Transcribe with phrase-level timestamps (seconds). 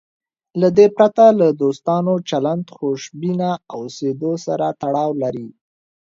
[0.61, 5.47] له دې پرته له دوستانه چلند خوشبینه اوسېدو سره تړاو لري.